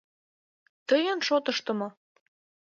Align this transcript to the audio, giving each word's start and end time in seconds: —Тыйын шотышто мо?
—Тыйын 0.87 1.19
шотышто 1.27 1.71
мо? 1.79 1.87